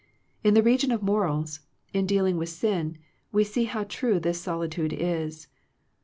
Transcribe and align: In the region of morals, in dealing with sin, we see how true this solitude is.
In 0.43 0.55
the 0.55 0.63
region 0.63 0.89
of 0.89 1.03
morals, 1.03 1.59
in 1.93 2.07
dealing 2.07 2.37
with 2.37 2.49
sin, 2.49 2.97
we 3.31 3.43
see 3.43 3.65
how 3.65 3.83
true 3.83 4.19
this 4.19 4.41
solitude 4.41 4.93
is. 4.93 5.45